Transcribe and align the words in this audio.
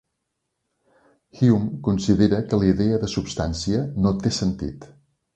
Hume 1.41 1.67
considera 1.87 2.39
que 2.53 2.59
la 2.61 2.67
idea 2.69 2.97
de 3.03 3.09
substància 3.17 3.83
no 4.07 4.15
té 4.23 4.33
sentit. 4.39 4.89